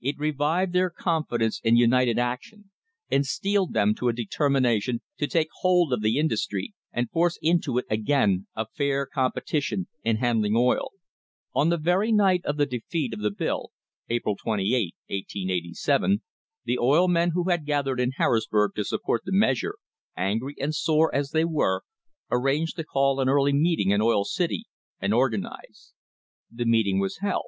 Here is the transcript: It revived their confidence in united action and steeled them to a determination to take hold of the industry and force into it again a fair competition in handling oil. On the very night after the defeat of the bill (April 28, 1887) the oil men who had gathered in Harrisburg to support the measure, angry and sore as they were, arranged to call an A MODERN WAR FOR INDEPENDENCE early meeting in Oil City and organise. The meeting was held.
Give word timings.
It 0.00 0.20
revived 0.20 0.72
their 0.72 0.88
confidence 0.88 1.60
in 1.64 1.74
united 1.74 2.16
action 2.16 2.70
and 3.10 3.26
steeled 3.26 3.72
them 3.72 3.92
to 3.96 4.06
a 4.08 4.12
determination 4.12 5.00
to 5.18 5.26
take 5.26 5.48
hold 5.62 5.92
of 5.92 6.00
the 6.00 6.16
industry 6.16 6.74
and 6.92 7.10
force 7.10 7.40
into 7.42 7.76
it 7.78 7.84
again 7.90 8.46
a 8.54 8.66
fair 8.72 9.04
competition 9.04 9.88
in 10.04 10.18
handling 10.18 10.54
oil. 10.54 10.92
On 11.56 11.70
the 11.70 11.76
very 11.76 12.12
night 12.12 12.42
after 12.44 12.58
the 12.58 12.66
defeat 12.66 13.12
of 13.12 13.18
the 13.18 13.32
bill 13.32 13.72
(April 14.08 14.36
28, 14.36 14.94
1887) 15.08 16.22
the 16.64 16.78
oil 16.78 17.08
men 17.08 17.30
who 17.30 17.50
had 17.50 17.66
gathered 17.66 17.98
in 17.98 18.12
Harrisburg 18.12 18.76
to 18.76 18.84
support 18.84 19.22
the 19.24 19.32
measure, 19.32 19.74
angry 20.16 20.54
and 20.60 20.72
sore 20.72 21.12
as 21.12 21.32
they 21.32 21.44
were, 21.44 21.82
arranged 22.30 22.76
to 22.76 22.84
call 22.84 23.18
an 23.18 23.26
A 23.26 23.32
MODERN 23.32 23.34
WAR 23.34 23.40
FOR 23.40 23.48
INDEPENDENCE 23.48 23.64
early 23.64 23.70
meeting 23.70 23.90
in 23.90 24.00
Oil 24.00 24.24
City 24.24 24.66
and 25.00 25.12
organise. 25.12 25.94
The 26.48 26.64
meeting 26.64 27.00
was 27.00 27.16
held. 27.18 27.46